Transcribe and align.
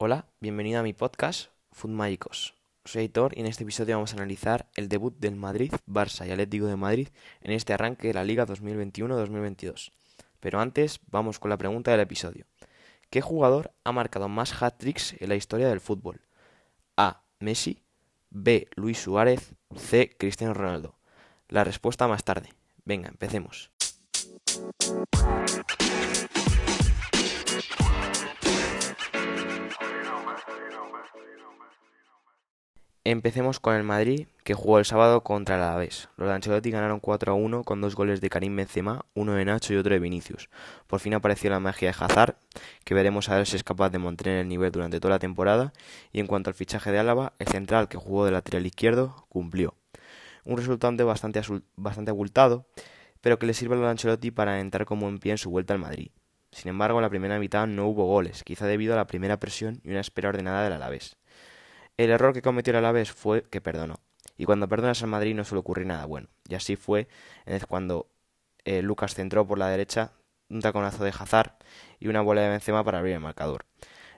Hola, 0.00 0.26
bienvenido 0.38 0.78
a 0.78 0.84
mi 0.84 0.92
podcast 0.92 1.50
Food 1.72 1.90
Mágicos. 1.90 2.54
Soy 2.84 3.00
Aitor 3.02 3.36
y 3.36 3.40
en 3.40 3.46
este 3.46 3.64
episodio 3.64 3.96
vamos 3.96 4.12
a 4.12 4.16
analizar 4.16 4.68
el 4.76 4.88
debut 4.88 5.18
del 5.18 5.34
Madrid, 5.34 5.72
Barça 5.88 6.24
y 6.24 6.30
Atlético 6.30 6.66
de 6.66 6.76
Madrid 6.76 7.08
en 7.40 7.50
este 7.50 7.72
arranque 7.72 8.06
de 8.06 8.14
la 8.14 8.22
Liga 8.22 8.46
2021-2022. 8.46 9.90
Pero 10.38 10.60
antes 10.60 11.00
vamos 11.10 11.40
con 11.40 11.48
la 11.48 11.56
pregunta 11.56 11.90
del 11.90 11.98
episodio. 11.98 12.46
¿Qué 13.10 13.20
jugador 13.20 13.72
ha 13.82 13.90
marcado 13.90 14.28
más 14.28 14.62
hat-tricks 14.62 15.16
en 15.20 15.30
la 15.30 15.34
historia 15.34 15.68
del 15.68 15.80
fútbol? 15.80 16.20
A. 16.96 17.24
Messi, 17.40 17.82
B. 18.30 18.68
Luis 18.76 19.02
Suárez, 19.02 19.52
C. 19.74 20.14
Cristiano 20.16 20.54
Ronaldo. 20.54 20.94
La 21.48 21.64
respuesta 21.64 22.06
más 22.06 22.22
tarde. 22.22 22.50
Venga, 22.84 23.08
empecemos. 23.08 23.72
Empecemos 33.10 33.58
con 33.58 33.74
el 33.74 33.84
Madrid, 33.84 34.26
que 34.44 34.52
jugó 34.52 34.78
el 34.78 34.84
sábado 34.84 35.22
contra 35.22 35.56
el 35.56 35.62
Alavés. 35.62 36.10
Los 36.18 36.28
de 36.28 36.34
Ancelotti 36.34 36.70
ganaron 36.70 37.00
4 37.00 37.32
a 37.32 37.34
1 37.34 37.64
con 37.64 37.80
dos 37.80 37.94
goles 37.94 38.20
de 38.20 38.28
Karim 38.28 38.54
Benzema, 38.54 39.06
uno 39.14 39.32
de 39.32 39.46
Nacho 39.46 39.72
y 39.72 39.78
otro 39.78 39.94
de 39.94 39.98
Vinicius. 39.98 40.50
Por 40.86 41.00
fin 41.00 41.14
apareció 41.14 41.48
la 41.48 41.58
magia 41.58 41.90
de 41.90 41.96
Hazard, 41.98 42.36
que 42.84 42.92
veremos 42.92 43.30
a 43.30 43.36
ver 43.36 43.46
si 43.46 43.56
es 43.56 43.64
capaz 43.64 43.88
de 43.88 43.98
mantener 43.98 44.40
el 44.40 44.48
nivel 44.48 44.70
durante 44.72 45.00
toda 45.00 45.14
la 45.14 45.18
temporada. 45.18 45.72
Y 46.12 46.20
en 46.20 46.26
cuanto 46.26 46.50
al 46.50 46.54
fichaje 46.54 46.92
de 46.92 46.98
Álava, 46.98 47.32
el 47.38 47.46
central 47.46 47.88
que 47.88 47.96
jugó 47.96 48.26
de 48.26 48.32
lateral 48.32 48.66
izquierdo 48.66 49.24
cumplió. 49.30 49.72
Un 50.44 50.58
resultante 50.58 51.02
bastante, 51.02 51.40
bastante 51.76 52.10
abultado, 52.10 52.66
pero 53.22 53.38
que 53.38 53.46
le 53.46 53.54
sirve 53.54 53.82
a 53.82 53.88
Ancelotti 53.88 54.32
para 54.32 54.60
entrar 54.60 54.84
como 54.84 55.08
en 55.08 55.18
pie 55.18 55.32
en 55.32 55.38
su 55.38 55.48
vuelta 55.48 55.72
al 55.72 55.80
Madrid. 55.80 56.10
Sin 56.52 56.68
embargo, 56.68 56.98
en 56.98 57.04
la 57.04 57.10
primera 57.10 57.38
mitad 57.38 57.66
no 57.66 57.86
hubo 57.86 58.04
goles, 58.04 58.44
quizá 58.44 58.66
debido 58.66 58.92
a 58.92 58.96
la 58.96 59.06
primera 59.06 59.38
presión 59.38 59.80
y 59.82 59.92
una 59.92 60.00
espera 60.00 60.28
ordenada 60.28 60.62
del 60.62 60.74
Alavés. 60.74 61.16
El 61.98 62.10
error 62.10 62.32
que 62.32 62.42
cometió 62.42 62.70
el 62.70 62.76
Alavés 62.76 63.10
fue 63.10 63.42
que 63.42 63.60
perdonó. 63.60 63.96
Y 64.36 64.44
cuando 64.44 64.68
perdonas 64.68 65.02
al 65.02 65.08
Madrid 65.08 65.34
no 65.34 65.44
suele 65.44 65.60
ocurrir 65.60 65.84
nada 65.84 66.06
bueno. 66.06 66.28
Y 66.48 66.54
así 66.54 66.76
fue 66.76 67.08
cuando 67.66 68.06
eh, 68.64 68.82
Lucas 68.82 69.14
centró 69.14 69.46
por 69.48 69.58
la 69.58 69.68
derecha 69.68 70.12
un 70.48 70.60
taconazo 70.60 71.02
de 71.02 71.10
Hazard 71.10 71.54
y 71.98 72.06
una 72.06 72.20
bola 72.20 72.42
de 72.42 72.50
Benzema 72.50 72.84
para 72.84 72.98
abrir 72.98 73.14
el 73.14 73.20
marcador. 73.20 73.66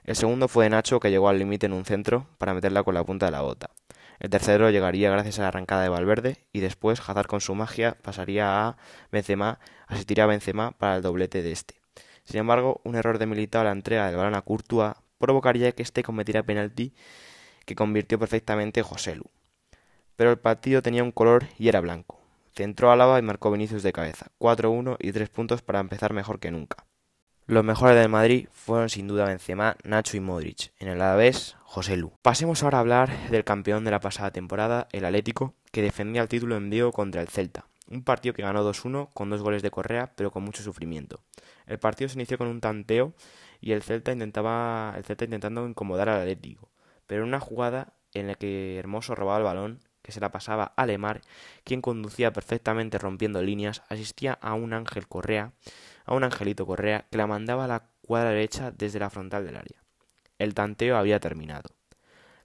El 0.05 0.15
segundo 0.15 0.47
fue 0.47 0.65
de 0.65 0.71
Nacho 0.71 1.01
que 1.01 1.11
llegó 1.11 1.31
al 1.31 1.39
límite 1.39 1.67
en 1.67 1.73
un 1.73 1.87
centro 1.87 2.27
para 2.37 2.53
meterla 2.53 2.83
con 2.83 2.93
la 2.95 3.03
punta 3.03 3.27
de 3.27 3.33
la 3.33 3.41
bota. 3.41 3.71
El 4.19 4.29
tercero 4.29 4.69
llegaría 4.69 5.11
gracias 5.11 5.39
a 5.39 5.43
la 5.43 5.49
arrancada 5.49 5.83
de 5.83 5.89
Valverde 5.89 6.45
y 6.53 6.61
después 6.61 7.01
Hazard 7.01 7.29
con 7.29 7.41
su 7.41 7.55
magia 7.55 7.97
pasaría 8.03 8.69
a 8.69 8.77
Benzema, 9.11 9.59
asistiría 9.87 10.25
a 10.25 10.27
Benzema 10.27 10.73
para 10.73 10.97
el 10.97 11.03
doblete 11.03 11.43
de 11.43 11.53
este. 11.53 11.81
Sin 12.25 12.41
embargo, 12.41 12.83
un 12.85 12.95
error 12.95 13.19
de 13.19 13.25
Militao 13.25 13.63
a 13.63 13.65
la 13.65 13.73
entrega 13.73 14.07
del 14.07 14.17
balón 14.17 14.35
a 14.35 14.43
Courtois 14.43 14.93
provocaría 15.17 15.73
que 15.73 15.83
este 15.83 16.03
cometiera 16.03 16.43
penalti 16.43 16.93
que 17.71 17.77
convirtió 17.77 18.19
perfectamente 18.19 18.83
José 18.83 19.15
Lu. 19.15 19.31
Pero 20.17 20.33
el 20.33 20.41
partido 20.41 20.83
tenía 20.83 21.05
un 21.05 21.13
color 21.13 21.47
y 21.57 21.69
era 21.69 21.81
blanco. 21.81 22.21
Centró 22.53 22.91
a 22.91 22.97
Lava 22.97 23.17
y 23.21 23.23
marcó 23.23 23.53
Vinicius 23.53 23.85
de 23.85 23.93
cabeza, 23.93 24.33
4-1 24.41 24.97
y 24.99 25.13
3 25.13 25.29
puntos 25.29 25.63
para 25.63 25.79
empezar 25.79 26.13
mejor 26.13 26.41
que 26.41 26.51
nunca. 26.51 26.85
Los 27.47 27.63
mejores 27.63 27.97
del 27.97 28.09
Madrid 28.09 28.49
fueron 28.51 28.89
sin 28.89 29.07
duda 29.07 29.27
Benzema, 29.27 29.77
Nacho 29.85 30.17
y 30.17 30.21
Modric. 30.21 30.73
En 30.81 30.89
el 30.89 31.01
Alavés, 31.01 31.55
José 31.63 31.97
Lu. 31.97 32.13
Pasemos 32.23 32.65
ahora 32.65 32.79
a 32.79 32.81
hablar 32.81 33.31
del 33.31 33.45
campeón 33.45 33.85
de 33.85 33.93
la 33.93 34.01
pasada 34.01 34.33
temporada, 34.33 34.89
el 34.91 35.05
Atlético, 35.05 35.55
que 35.71 35.81
defendía 35.81 36.23
el 36.23 36.29
título 36.29 36.57
en 36.57 36.71
vivo 36.71 36.91
contra 36.91 37.21
el 37.21 37.29
Celta. 37.29 37.67
Un 37.89 38.03
partido 38.03 38.35
que 38.35 38.43
ganó 38.43 38.69
2-1 38.69 39.11
con 39.15 39.31
dos 39.31 39.43
goles 39.43 39.63
de 39.63 39.71
Correa, 39.71 40.11
pero 40.17 40.33
con 40.33 40.43
mucho 40.43 40.65
sufrimiento. 40.65 41.21
El 41.67 41.79
partido 41.79 42.09
se 42.09 42.17
inició 42.17 42.37
con 42.37 42.49
un 42.49 42.61
tanteo 42.61 43.15
y 43.61 43.71
el 43.71 43.85
Celta 43.85 44.11
intentaba 44.11 44.93
el 44.97 45.05
Celta 45.05 45.25
intentando 45.25 45.65
incomodar 45.69 46.09
al 46.09 46.23
Atlético 46.23 46.70
pero 47.11 47.23
en 47.23 47.29
una 47.31 47.41
jugada 47.41 47.95
en 48.15 48.29
la 48.29 48.37
que 48.37 48.79
Hermoso 48.79 49.17
robaba 49.17 49.39
el 49.39 49.43
balón, 49.43 49.81
que 50.01 50.13
se 50.13 50.21
la 50.21 50.31
pasaba 50.31 50.75
a 50.77 50.87
Lemar, 50.87 51.23
quien 51.65 51.83
conducía 51.83 52.33
perfectamente 52.33 52.99
rompiendo 52.99 53.43
líneas, 53.43 53.83
asistía 53.89 54.35
a 54.41 54.55
un 54.55 54.73
Ángel 54.73 55.09
Correa, 55.09 55.53
a 56.05 56.15
un 56.15 56.23
Angelito 56.23 56.67
Correa, 56.67 57.07
que 57.11 57.19
la 57.19 57.27
mandaba 57.27 57.65
a 57.65 57.67
la 57.67 57.89
cuadra 58.01 58.31
derecha 58.31 58.71
desde 58.71 59.01
la 59.01 59.11
frontal 59.11 59.45
del 59.45 59.57
área. 59.57 59.83
El 60.39 60.55
tanteo 60.55 60.97
había 60.97 61.19
terminado. 61.19 61.71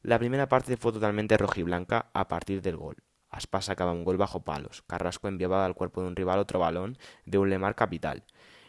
La 0.01 0.17
primera 0.17 0.50
parte 0.50 0.78
fue 0.78 0.91
totalmente 0.91 1.38
rojiblanca 1.38 2.09
a 2.13 2.28
partir 2.28 2.63
del 2.63 2.78
gol. 2.78 2.95
Aspas 3.29 3.66
sacaba 3.66 3.91
un 3.91 4.03
gol 4.03 4.17
bajo 4.17 4.44
palos, 4.44 4.81
Carrasco 4.88 5.28
enviaba 5.28 5.63
al 5.63 5.75
cuerpo 5.75 6.01
de 6.01 6.07
un 6.07 6.16
rival 6.16 6.40
otro 6.40 6.57
balón 6.57 6.97
de 7.25 7.38
un 7.38 7.51
Lemar 7.51 7.75
capital, 7.75 8.23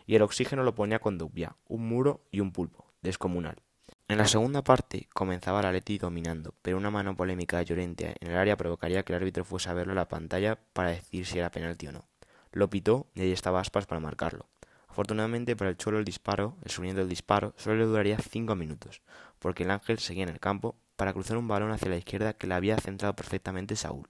y 0.04 0.16
el 0.16 0.20
oxígeno 0.20 0.62
lo 0.62 0.74
ponía 0.74 0.98
con 0.98 1.16
Dubia, 1.16 1.56
un 1.66 1.88
muro 1.88 2.20
y 2.30 2.40
un 2.40 2.52
pulpo, 2.52 2.84
descomunal. 3.00 3.62
En 4.08 4.18
la 4.18 4.28
segunda 4.28 4.62
parte 4.62 5.08
comenzaba 5.12 5.58
el 5.58 5.66
Atleti 5.66 5.98
dominando, 5.98 6.54
pero 6.62 6.76
una 6.76 6.92
mano 6.92 7.16
polémica 7.16 7.58
de 7.58 7.64
Llorente 7.64 8.14
en 8.20 8.30
el 8.30 8.36
área 8.36 8.56
provocaría 8.56 9.02
que 9.02 9.12
el 9.12 9.16
árbitro 9.16 9.44
fuese 9.44 9.68
a 9.68 9.74
verlo 9.74 9.94
en 9.94 9.96
la 9.96 10.06
pantalla 10.06 10.60
para 10.72 10.90
decir 10.90 11.26
si 11.26 11.40
era 11.40 11.50
penalti 11.50 11.88
o 11.88 11.92
no. 11.92 12.04
Lo 12.52 12.70
pitó 12.70 13.08
y 13.16 13.22
ahí 13.22 13.32
estaba 13.32 13.60
Aspas 13.60 13.86
para 13.86 14.00
marcarlo. 14.00 14.46
Afortunadamente 14.86 15.56
para 15.56 15.70
el 15.70 15.76
Cholo 15.76 15.98
el 15.98 16.04
disparo, 16.04 16.56
el 16.62 16.70
sonido 16.70 16.98
del 16.98 17.08
disparo, 17.08 17.52
solo 17.56 17.74
le 17.78 17.84
duraría 17.84 18.16
cinco 18.18 18.54
minutos, 18.54 19.02
porque 19.40 19.64
el 19.64 19.72
Ángel 19.72 19.98
seguía 19.98 20.22
en 20.22 20.28
el 20.28 20.38
campo 20.38 20.76
para 20.94 21.12
cruzar 21.12 21.36
un 21.36 21.48
balón 21.48 21.72
hacia 21.72 21.90
la 21.90 21.96
izquierda 21.96 22.32
que 22.32 22.46
le 22.46 22.54
había 22.54 22.78
centrado 22.78 23.16
perfectamente 23.16 23.74
Saúl. 23.74 24.08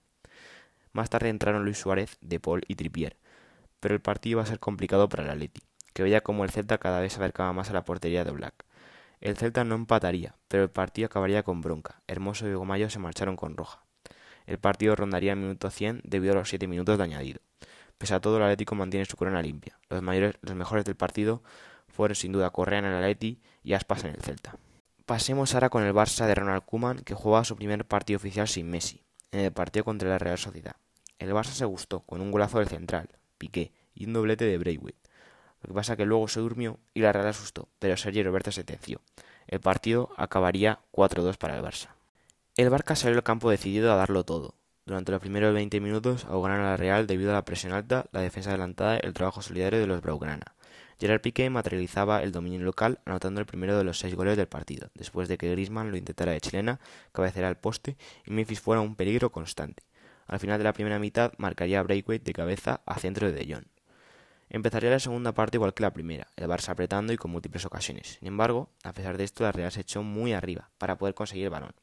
Más 0.93 1.09
tarde 1.09 1.29
entraron 1.29 1.65
Luis 1.65 1.79
Suárez, 1.79 2.17
De 2.21 2.39
Paul 2.39 2.61
y 2.67 2.75
Tripier, 2.75 3.17
pero 3.79 3.95
el 3.95 4.01
partido 4.01 4.33
iba 4.33 4.43
a 4.43 4.45
ser 4.45 4.59
complicado 4.59 5.09
para 5.09 5.23
el 5.23 5.31
Atleti, 5.31 5.63
que 5.93 6.03
veía 6.03 6.21
como 6.21 6.43
el 6.43 6.51
Celta 6.51 6.77
cada 6.77 6.99
vez 6.99 7.13
se 7.13 7.19
acercaba 7.19 7.51
más 7.51 7.71
a 7.71 7.73
la 7.73 7.83
portería 7.83 8.23
de 8.23 8.31
Black. 8.31 8.63
El 9.19 9.35
Celta 9.35 9.63
no 9.63 9.75
empataría, 9.75 10.35
pero 10.47 10.63
el 10.63 10.69
partido 10.69 11.07
acabaría 11.07 11.43
con 11.43 11.61
bronca. 11.61 12.01
Hermoso 12.07 12.47
y 12.47 12.53
Gomayo 12.53 12.89
se 12.89 12.99
marcharon 12.99 13.35
con 13.35 13.57
roja. 13.57 13.83
El 14.45 14.59
partido 14.59 14.95
rondaría 14.95 15.33
el 15.33 15.39
minuto 15.39 15.69
100 15.69 16.01
debido 16.03 16.33
a 16.33 16.37
los 16.37 16.49
7 16.49 16.67
minutos 16.67 16.97
de 16.97 17.03
añadido. 17.03 17.41
Pese 17.97 18.13
a 18.13 18.21
todo, 18.21 18.37
el 18.37 18.43
Atlético 18.43 18.75
mantiene 18.75 19.05
su 19.05 19.17
corona 19.17 19.41
limpia. 19.41 19.79
Los, 19.89 20.01
mejores 20.01 20.85
del 20.85 20.95
partido 20.95 21.41
fueron 21.87 22.15
sin 22.15 22.31
duda 22.31 22.51
Correa 22.51 22.79
en 22.79 22.85
el 22.85 22.95
Atleti 22.95 23.41
y 23.63 23.73
Aspas 23.73 24.03
en 24.03 24.11
el 24.11 24.21
Celta. 24.21 24.55
Pasemos 25.05 25.53
ahora 25.53 25.69
con 25.69 25.83
el 25.83 25.93
Barça 25.93 26.25
de 26.27 26.35
Ronald 26.35 26.63
Koeman, 26.65 26.99
que 26.99 27.15
jugaba 27.15 27.43
su 27.43 27.55
primer 27.55 27.85
partido 27.85 28.17
oficial 28.17 28.47
sin 28.47 28.69
Messi, 28.69 29.03
en 29.31 29.39
el 29.39 29.51
partido 29.51 29.83
contra 29.83 30.09
la 30.09 30.19
Real 30.19 30.37
Sociedad. 30.37 30.75
El 31.17 31.31
Barça 31.31 31.53
se 31.53 31.65
gustó, 31.65 32.01
con 32.01 32.21
un 32.21 32.31
golazo 32.31 32.59
del 32.59 32.67
central, 32.67 33.09
Piqué, 33.37 33.71
y 33.95 34.05
un 34.05 34.13
doblete 34.13 34.45
de 34.45 34.57
Braithwaite. 34.57 35.06
Lo 35.61 35.69
que 35.69 35.73
pasa 35.73 35.93
es 35.93 35.97
que 35.97 36.05
luego 36.05 36.27
se 36.27 36.39
durmió 36.39 36.77
y 36.93 37.01
la 37.01 37.11
Real 37.11 37.27
asustó, 37.27 37.67
pero 37.79 37.97
Sergio 37.97 38.23
Roberto 38.23 38.51
sentenció. 38.51 39.01
El 39.47 39.59
partido 39.59 40.09
acabaría 40.17 40.79
4-2 40.91 41.37
para 41.37 41.57
el 41.57 41.63
Barça. 41.63 41.89
El 42.55 42.69
Barça 42.69 42.95
salió 42.95 43.17
al 43.17 43.23
campo 43.23 43.49
decidido 43.49 43.91
a 43.91 43.95
darlo 43.95 44.23
todo. 44.23 44.53
Durante 44.85 45.11
los 45.11 45.21
primeros 45.21 45.53
20 45.53 45.79
minutos 45.81 46.25
ahogaron 46.25 46.61
a 46.61 46.71
la 46.71 46.77
Real 46.77 47.07
debido 47.07 47.31
a 47.31 47.33
la 47.33 47.45
presión 47.45 47.73
alta, 47.73 48.05
la 48.11 48.21
defensa 48.21 48.51
adelantada 48.51 48.95
y 48.95 49.05
el 49.05 49.13
trabajo 49.13 49.41
solidario 49.41 49.79
de 49.79 49.87
los 49.87 50.01
Blaugrana. 50.01 50.55
Gerard 50.99 51.21
Piqué 51.21 51.49
materializaba 51.49 52.23
el 52.23 52.31
dominio 52.31 52.59
local 52.61 52.99
anotando 53.05 53.39
el 53.39 53.45
primero 53.45 53.77
de 53.77 53.83
los 53.83 53.99
seis 53.99 54.15
goles 54.15 54.35
del 54.35 54.47
partido, 54.47 54.89
después 54.95 55.27
de 55.27 55.37
que 55.37 55.51
Griezmann 55.51 55.91
lo 55.91 55.97
intentara 55.97 56.31
de 56.31 56.41
chilena, 56.41 56.79
cabecera 57.11 57.47
al 57.47 57.57
poste 57.57 57.97
y 58.25 58.31
Memphis 58.31 58.61
fuera 58.61 58.81
un 58.81 58.95
peligro 58.95 59.31
constante. 59.31 59.83
Al 60.25 60.39
final 60.39 60.57
de 60.57 60.63
la 60.63 60.73
primera 60.73 60.99
mitad 60.99 61.33
marcaría 61.37 61.83
Breakway 61.83 62.19
de 62.19 62.33
cabeza 62.33 62.81
a 62.85 62.97
centro 62.97 63.31
de 63.31 63.33
De 63.33 63.53
Jong. 63.53 63.65
Empezaría 64.49 64.89
la 64.89 64.99
segunda 64.99 65.33
parte 65.33 65.57
igual 65.57 65.73
que 65.73 65.83
la 65.83 65.91
primera, 65.91 66.27
el 66.37 66.47
Barça 66.47 66.69
apretando 66.69 67.11
y 67.11 67.17
con 67.17 67.31
múltiples 67.31 67.65
ocasiones. 67.65 68.17
Sin 68.19 68.27
embargo, 68.27 68.69
a 68.83 68.93
pesar 68.93 69.17
de 69.17 69.25
esto, 69.25 69.43
la 69.43 69.51
Real 69.51 69.71
se 69.71 69.81
echó 69.81 70.03
muy 70.03 70.31
arriba 70.33 70.69
para 70.77 70.97
poder 70.97 71.15
conseguir 71.15 71.45
el 71.45 71.49
balón. 71.49 71.73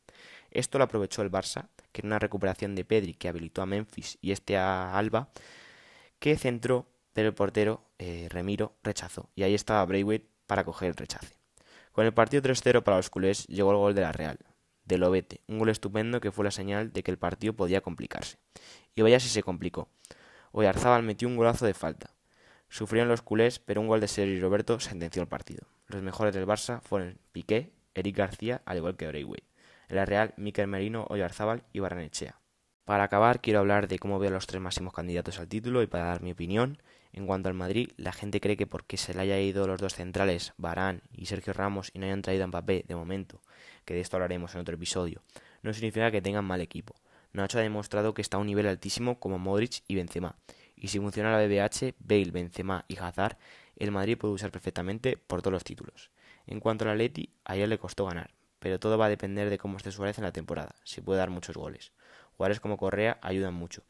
Esto 0.50 0.78
lo 0.78 0.84
aprovechó 0.84 1.20
el 1.22 1.30
Barça, 1.30 1.68
que 1.92 2.00
en 2.00 2.06
una 2.06 2.18
recuperación 2.18 2.74
de 2.74 2.84
Pedri 2.84 3.14
que 3.14 3.28
habilitó 3.28 3.60
a 3.60 3.66
Memphis 3.66 4.18
y 4.22 4.32
este 4.32 4.56
a 4.56 4.96
Alba, 4.96 5.28
que 6.18 6.36
centró, 6.38 6.86
pero 7.12 7.28
el 7.28 7.34
portero, 7.34 7.84
eh, 7.98 8.28
Remiro, 8.30 8.72
rechazó. 8.82 9.28
Y 9.34 9.42
ahí 9.42 9.54
estaba 9.54 9.84
Braithwaite 9.84 10.28
para 10.46 10.64
coger 10.64 10.88
el 10.88 10.96
rechace. 10.96 11.36
Con 11.92 12.06
el 12.06 12.14
partido 12.14 12.42
3-0 12.42 12.82
para 12.82 12.96
los 12.96 13.10
culés 13.10 13.46
llegó 13.46 13.70
el 13.72 13.76
gol 13.76 13.94
de 13.94 14.00
la 14.00 14.12
Real, 14.12 14.38
de 14.84 14.98
Lobete, 14.98 15.42
un 15.48 15.58
gol 15.58 15.68
estupendo 15.68 16.20
que 16.20 16.32
fue 16.32 16.44
la 16.44 16.50
señal 16.50 16.92
de 16.92 17.02
que 17.02 17.10
el 17.10 17.18
partido 17.18 17.52
podía 17.52 17.82
complicarse. 17.82 18.38
Y 18.94 19.02
vaya 19.02 19.20
si 19.20 19.28
se 19.28 19.42
complicó. 19.42 19.88
Oyarzábal 20.52 21.02
metió 21.02 21.28
un 21.28 21.36
golazo 21.36 21.66
de 21.66 21.74
falta, 21.74 22.13
Sufrieron 22.68 23.08
los 23.08 23.22
culés, 23.22 23.58
pero 23.58 23.80
un 23.80 23.88
gol 23.88 24.00
de 24.00 24.08
Sergio 24.08 24.40
Roberto 24.40 24.80
sentenció 24.80 25.22
el 25.22 25.28
partido. 25.28 25.66
Los 25.86 26.02
mejores 26.02 26.34
del 26.34 26.46
Barça 26.46 26.80
fueron 26.82 27.18
Piqué, 27.32 27.72
Eric 27.94 28.16
García, 28.16 28.62
al 28.64 28.78
igual 28.78 28.96
que 28.96 29.06
Braithwaite. 29.06 29.46
En 29.88 29.96
la 29.96 30.06
Real, 30.06 30.34
Miquel 30.36 30.66
Merino, 30.66 31.06
Oyarzábal 31.08 31.64
y 31.72 31.80
Barranechea. 31.80 32.40
Para 32.84 33.04
acabar, 33.04 33.40
quiero 33.40 33.60
hablar 33.60 33.88
de 33.88 33.98
cómo 33.98 34.18
veo 34.18 34.30
a 34.30 34.32
los 34.32 34.46
tres 34.46 34.60
máximos 34.60 34.92
candidatos 34.92 35.38
al 35.38 35.48
título 35.48 35.82
y 35.82 35.86
para 35.86 36.04
dar 36.04 36.22
mi 36.22 36.32
opinión. 36.32 36.82
En 37.12 37.26
cuanto 37.26 37.48
al 37.48 37.54
Madrid, 37.54 37.90
la 37.96 38.12
gente 38.12 38.40
cree 38.40 38.56
que 38.56 38.66
porque 38.66 38.96
se 38.96 39.14
le 39.14 39.20
haya 39.20 39.40
ido 39.40 39.66
los 39.66 39.80
dos 39.80 39.94
centrales, 39.94 40.52
Barán 40.56 41.02
y 41.12 41.26
Sergio 41.26 41.52
Ramos, 41.52 41.90
y 41.94 41.98
no 41.98 42.06
hayan 42.06 42.22
traído 42.22 42.44
a 42.44 42.48
Mbappé 42.48 42.84
de 42.88 42.96
momento, 42.96 43.40
que 43.84 43.94
de 43.94 44.00
esto 44.00 44.16
hablaremos 44.16 44.54
en 44.54 44.62
otro 44.62 44.74
episodio, 44.74 45.22
no 45.62 45.72
significa 45.72 46.10
que 46.10 46.20
tengan 46.20 46.44
mal 46.44 46.60
equipo. 46.60 46.96
Nacho 47.32 47.58
ha 47.58 47.62
demostrado 47.62 48.14
que 48.14 48.22
está 48.22 48.36
a 48.36 48.40
un 48.40 48.46
nivel 48.46 48.66
altísimo 48.66 49.18
como 49.18 49.38
Modric 49.38 49.82
y 49.86 49.94
Benzema, 49.94 50.36
y 50.76 50.88
si 50.88 50.98
funciona 50.98 51.30
la 51.30 51.46
BBH, 51.46 51.94
Bale, 51.98 52.30
Benzema 52.30 52.84
y 52.88 52.96
Hazard, 52.98 53.36
el 53.76 53.90
Madrid 53.90 54.18
puede 54.18 54.34
usar 54.34 54.50
perfectamente 54.50 55.16
por 55.16 55.42
todos 55.42 55.52
los 55.52 55.64
títulos. 55.64 56.10
En 56.46 56.60
cuanto 56.60 56.84
a 56.84 56.88
la 56.88 56.94
Leti, 56.94 57.30
a 57.44 57.56
ella 57.56 57.66
le 57.66 57.78
costó 57.78 58.06
ganar, 58.06 58.34
pero 58.58 58.78
todo 58.78 58.98
va 58.98 59.06
a 59.06 59.10
depender 59.10 59.50
de 59.50 59.58
cómo 59.58 59.76
esté 59.76 59.90
Suárez 59.90 60.18
en 60.18 60.24
la 60.24 60.32
temporada, 60.32 60.74
si 60.84 61.00
puede 61.00 61.18
dar 61.18 61.30
muchos 61.30 61.56
goles. 61.56 61.92
Jugadores 62.36 62.60
como 62.60 62.76
Correa 62.76 63.18
ayudan 63.22 63.54
mucho. 63.54 63.82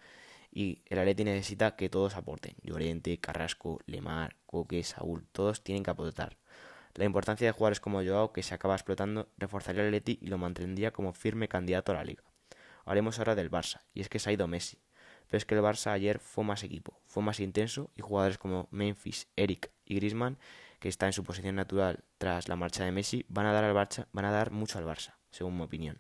Y 0.52 0.82
el 0.86 0.98
Atleti 0.98 1.25
necesita 1.25 1.75
que 1.75 1.88
todos 1.88 2.16
aporten. 2.16 2.54
Llorente, 2.62 3.19
Carrasco, 3.19 3.81
Lemar, 3.86 4.36
Coque, 4.46 4.84
Saúl, 4.84 5.26
todos 5.32 5.64
tienen 5.64 5.82
que 5.82 5.90
aportar. 5.90 6.36
La 6.94 7.04
importancia 7.04 7.46
de 7.46 7.52
jugadores 7.52 7.81
como 7.81 8.04
Joao, 8.04 8.32
que 8.32 8.44
se 8.44 8.54
acaba 8.54 8.75
explotando, 8.75 9.28
reforzaría 9.36 9.82
el 9.82 9.88
Atleti 9.88 10.19
y 10.22 10.28
lo 10.28 10.38
mantendría 10.38 10.92
como 10.92 11.12
firme 11.12 11.48
candidato 11.48 11.90
a 11.90 11.96
la 11.96 12.04
liga. 12.04 12.22
Hablemos 12.84 13.19
ahora 13.19 13.34
del 13.34 13.50
Barça, 13.50 13.81
y 13.94 14.00
es 14.00 14.08
que 14.08 14.20
se 14.20 14.31
ha 14.31 14.32
ido 14.32 14.46
Messi. 14.46 14.78
Pero 15.34 15.38
es 15.38 15.46
que 15.46 15.56
el 15.56 15.62
Barça 15.62 15.90
ayer 15.90 16.20
fue 16.20 16.44
más 16.44 16.62
equipo, 16.62 17.00
fue 17.08 17.20
más 17.20 17.40
intenso 17.40 17.90
y 17.96 18.02
jugadores 18.02 18.38
como 18.38 18.69
Memphis, 18.70 19.26
Eric 19.34 19.72
y 19.84 19.96
Griezmann, 19.96 20.38
que 20.78 20.88
está 20.88 21.06
en 21.06 21.12
su 21.12 21.25
posición 21.25 21.56
natural 21.56 22.04
tras 22.19 22.46
la 22.46 22.54
marcha 22.54 22.84
de 22.84 22.92
Messi, 22.92 23.26
van 23.28 23.46
a 23.46 23.52
dar 23.52 23.64
al 23.64 23.75
Barça, 23.75 24.06
van 24.12 24.26
a 24.26 24.31
dar 24.31 24.52
mucho 24.52 24.78
al 24.78 24.84
Barça, 24.84 25.16
según 25.32 25.56
mi 25.56 25.64
opinión. 25.64 25.98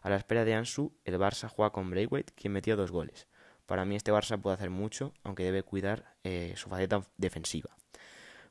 A 0.00 0.08
la 0.08 0.16
espera 0.16 0.46
de 0.46 0.54
Ansu, 0.54 0.94
el 1.04 1.18
Barça 1.18 1.46
juega 1.50 1.72
con 1.72 1.90
Braithwaite, 1.90 2.32
quien 2.34 2.54
metió 2.54 2.74
dos 2.74 2.90
goles. 2.90 3.26
Para 3.66 3.84
mí 3.84 3.96
este 3.96 4.12
Barça 4.12 4.40
puede 4.40 4.54
hacer 4.54 4.70
mucho, 4.70 5.12
aunque 5.24 5.42
debe 5.44 5.62
cuidar 5.62 6.14
eh, 6.24 6.54
su 6.56 6.70
faceta 6.70 7.02
defensiva. 7.18 7.76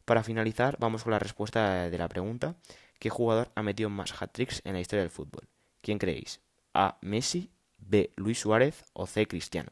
Para 0.06 0.22
finalizar, 0.22 0.78
vamos 0.80 1.06
con 1.06 1.10
la 1.10 1.18
respuesta 1.18 1.90
de 1.90 1.98
la 1.98 2.08
pregunta. 2.08 2.56
¿Qué 3.00 3.10
jugador 3.10 3.52
ha 3.56 3.64
metido 3.64 3.90
más 3.90 4.14
hat-tricks 4.22 4.62
en 4.64 4.74
la 4.74 4.80
historia 4.80 5.02
del 5.02 5.10
fútbol? 5.10 5.50
¿Quién 5.82 5.98
creéis? 5.98 6.40
A. 6.76 7.00
Messi, 7.02 7.50
B. 7.80 8.14
Luis 8.16 8.40
Suárez 8.40 8.86
o 8.94 9.08
C. 9.08 9.28
Cristiano. 9.28 9.72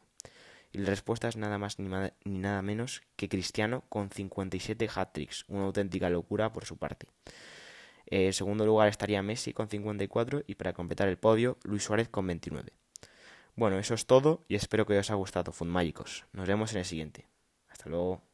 Y 0.72 0.80
la 0.80 0.90
respuesta 0.90 1.28
es 1.28 1.38
nada 1.38 1.58
más 1.58 1.80
ni, 1.80 1.90
nada 1.90 2.62
menos 2.62 3.02
que 3.16 3.30
Cristiano 3.30 3.84
con 3.90 4.10
57 4.10 4.90
hat-tricks, 4.94 5.46
una 5.48 5.66
auténtica 5.66 6.10
locura 6.10 6.52
por 6.52 6.66
su 6.66 6.78
parte. 6.78 7.08
En 8.06 8.34
segundo 8.34 8.66
lugar 8.66 8.88
estaría 8.88 9.22
Messi 9.22 9.54
con 9.54 9.68
54 9.68 10.44
y 10.48 10.56
para 10.56 10.74
completar 10.74 11.08
el 11.10 11.18
podio 11.18 11.58
Luis 11.64 11.84
Suárez 11.84 12.08
con 12.10 12.28
29. 12.28 12.72
Bueno, 13.56 13.80
eso 13.80 13.96
es 13.96 14.06
todo 14.06 14.46
y 14.48 14.56
espero 14.56 14.86
que 14.86 14.98
os 14.98 15.10
haya 15.10 15.16
gustado, 15.16 15.52
Fundmágicos. 15.52 16.26
Nos 16.32 16.48
vemos 16.48 16.72
en 16.74 16.80
el 16.80 16.86
siguiente. 16.86 17.28
Hasta 17.68 17.90
luego. 17.90 18.27